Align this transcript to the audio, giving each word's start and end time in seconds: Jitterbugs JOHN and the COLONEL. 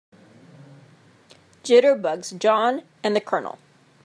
Jitterbugs 1.63 2.31
JOHN 2.39 2.81
and 3.03 3.15
the 3.15 3.21
COLONEL. 3.21 3.59